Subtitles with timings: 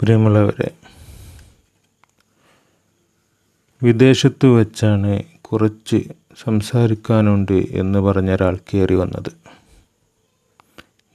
[0.00, 0.70] പ്രിയമുള്ളവരെ
[3.82, 5.96] വിദേശത്ത് വെച്ചാണ് കുറച്ച്
[6.42, 9.32] സംസാരിക്കാനുണ്ട് എന്ന് പറഞ്ഞ ഒരാൾ കയറി വന്നത്.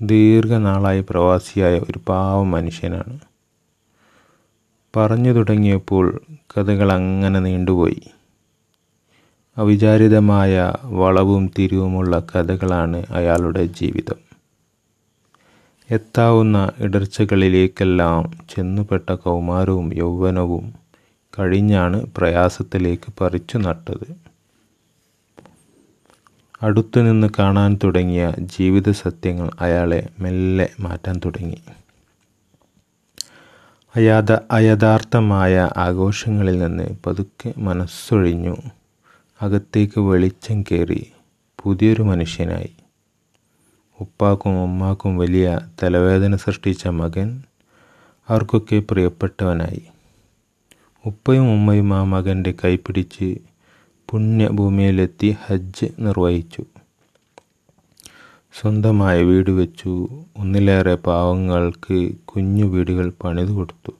[0.02, 3.20] ദീർഘനാളായി പ്രവാസിയായ ഒരു പാവ മനുഷ്യനാണ്.
[4.96, 8.02] പറഞ്ഞു തുടങ്ങിയപ്പോൾ കഥകൾ അങ്ങനെ നീണ്ടുപോയി.
[9.58, 14.33] അവിചാരിതമായ വളവും തിരിവുമുള്ള കഥകളാണ് അയാളുടെ ജീവിതം.
[15.92, 20.74] എത്താവുന്ന ഇടർച്ചകളിലേക്കെല്ലാം ചെന്നുപെട്ട കൗമാരവും യൗവനവും
[21.40, 24.16] കഴിഞ്ഞാണ് പ്രയാസത്തിലേക്ക് പറിച്ചു നട്ടത്.
[26.62, 31.62] അടുത്തുനിന്ന് കാണാൻ തുടങ്ങിയ ജീവിത സത്യങ്ങൾ അയാളെ മെല്ലെ മാറ്റാൻ തുടങ്ങി.
[33.96, 38.56] അയാത അയഥാർത്ഥമായ ആഘോഷങ്ങളിൽ നിന്ന് പതുക്കെ മനസ്സൊഴിഞ്ഞു.
[39.42, 41.12] അകത്തേക്ക് വെളിച്ചം കയറി
[41.64, 42.76] പുതിയൊരു മനുഷ്യനായി.
[44.02, 47.44] ഉപ്പാക്കും ഉമ്മാക്കും വലിയ തലവേദന സൃഷ്ടിച്ച മകൻ
[48.30, 49.82] അവർക്കൊക്കെ പ്രിയപ്പെട്ടവനായി.
[51.06, 53.38] ഉപ്പയും ഉമ്മയും ആ മകന്റെ കൈപിടിച്ച്
[54.10, 56.64] പുണ്യഭൂമിയിലെത്തി ഹജ്ജ് നിർവഹിച്ചു.
[58.62, 60.08] സ്വന്തമായ വീട് വെച്ചു.
[60.38, 63.92] ഒന്നിലേറെ പാവങ്ങൾക്ക് കുഞ്ഞു വീടുകൾ പണിതു കൊടുത്തു.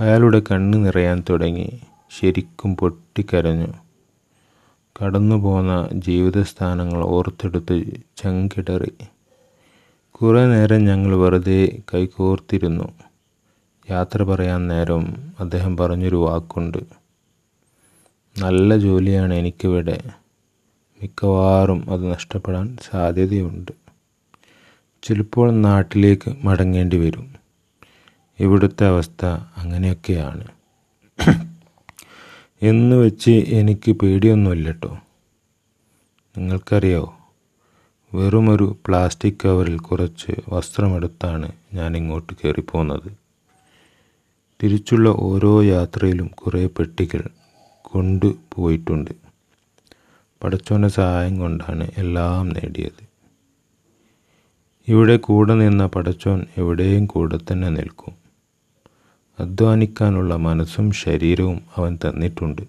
[0.00, 1.80] അയാളുടെ കണ്ണ് നിറയാൻ തുടങ്ങി.
[2.20, 3.85] ശരിക്കും പൊട്ടിക്കരഞ്ഞു.
[5.02, 7.84] കടന്നുപോന്ന ജീവിതസ്ഥാനങ്ങൾ ഓർത്തെടുത്ത്
[8.16, 8.92] ചങ്കിടറി.
[10.10, 12.88] കുറേ നേരം ഞങ്ങൾ വെറുതെ കൈകോർത്തിരുന്നു.
[13.90, 16.78] യാത്ര പറയാൻ നേരം അദ്ദേഹം പറഞ്ഞൊരു വാക്കുണ്ട്.
[18.38, 20.02] നല്ല ജോലിയാണ് എനിക്കിവിടെ.
[21.02, 23.72] മിക്കവാറും അത് നഷ്ടപ്പെടാൻ സാധ്യതയുണ്ട്.
[25.02, 27.34] ചിലപ്പോൾ നാട്ടിലേക്ക് മടങ്ങേണ്ടി വരും.
[28.40, 29.24] ഇവിടുത്തെ അവസ്ഥ
[29.56, 30.44] അങ്ങനെയൊക്കെയാണ്.
[32.62, 34.90] എന്ന് വെച്ച് എനിക്ക് പേടിയൊന്നുമില്ല കേട്ടോ
[36.36, 37.10] നിങ്ങൾക്കറിയാവോ
[38.12, 43.08] വെറുമൊരു പ്ലാസ്റ്റിക് കവറിൽ കുറച്ച് വസ്ത്രമെടുത്താണ് ഞാൻ ഇങ്ങോട്ട് കയറിപ്പോകുന്നത്
[44.60, 47.22] തിരിച്ചുള്ള ഓരോ യാത്രയിലും കുറേ പെട്ടികൾ
[47.84, 49.12] കൊണ്ടുപോയിട്ടുണ്ട്
[50.42, 53.02] പടച്ചോന്റെ സഹായം കൊണ്ടാണ് എല്ലാം നേടിയത്.
[54.88, 58.14] ഇവിടെ കൂടെ നിന്ന പടച്ചോൻ എവിടെയും കൂടെ തന്നെ നിൽക്കും.
[59.40, 62.62] അധ്വാനിക്കാനുള്ള മനസ്സും ശരീരവും അവൻ തന്നിട്ടുണ്ട്.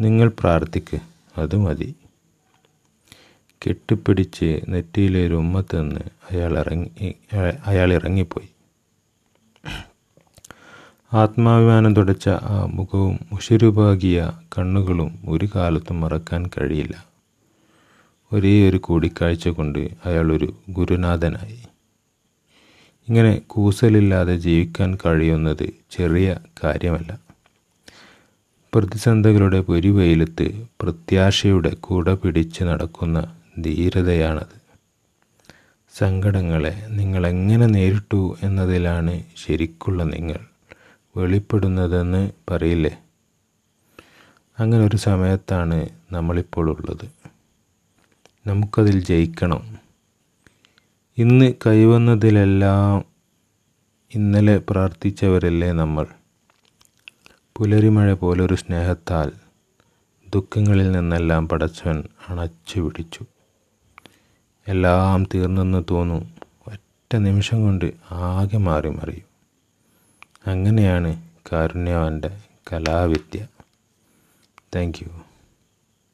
[0.00, 0.98] നിങ്ങൾ പ്രാർത്ഥിക്ക്
[1.36, 1.94] അത് മതി.
[3.66, 5.64] കെട്ടിപ്പിടിച്ച് നെറ്റിയിലെ ഉമ്മ
[6.30, 7.14] അയാൾ ഇറങ്ങി
[7.66, 8.48] അയാൾ ഇറങ്ങിപ്പോയി.
[11.12, 17.04] ആത്മാഭിമാനം തുടച്ച ആ മുഖവും ഉഷിരുപാകിയ കണ്ണുകളും ഒരു കാലത്തും മറക്കാൻ കഴിയില്ല.
[18.32, 21.62] ഒരേ ഒരു കൂടിക്കാഴ്ച കൊണ്ട് അയാളൊരു ഗുരുനാഥനായി.
[23.08, 27.18] ഇങ്ങനെ കൂസലില്ലാതെ ജീവിക്കാൻ കഴിയുന്നത് ചെറിയ കാര്യമല്ല.
[28.74, 34.62] പ്രതിസന്ധികളുടെ പൊരിവെയിലത്ത് പ്രത്യാശയുടെ കൂട പിടിച്ച് നടക്കുന്ന ധീരതയാണത്.
[35.98, 40.38] സങ്കടങ്ങളെ നിങ്ങൾ എങ്ങനെ നേരിട്ടു എന്നതിലാണ് ശരിക്കുള്ള നിങ്ങൾ
[41.16, 42.98] വെളിപ്പെടുന്നതെന്ന് പറയില്ലേ?
[44.58, 47.06] അങ്ങനെ ഒരു സമയത്താണ് നമ്മളിപ്പോൾ ഉള്ളത്.
[48.46, 49.81] നമുക്കതിൽ ജയിക്കണം.
[51.18, 53.04] ഇന്ന് കൈവന്നതിലെല്ലാം
[54.14, 56.06] ഇന്നലെ പ്രാർത്ഥിച്ചവരല്ലേ നമ്മൾ?
[57.56, 59.32] പുലരിമഴ പോലൊരു സ്നേഹത്താൽ
[60.34, 63.26] ദുഃഖങ്ങളിൽ നിന്നെല്ലാം പടച്ചവൻ അണച്ചു പിടിച്ചു.
[64.68, 66.34] എല്ലാം തീർന്നെന്ന് തോന്നും.
[66.66, 69.24] ഒറ്റ നിമിഷം കൊണ്ട് ആകെ മാറി മറിയും.
[70.46, 72.40] അങ്ങനെയാണ് കാരുണ്യവാന്റെ
[72.72, 73.46] കലാവിദ്യ.
[74.74, 75.31] Thank you.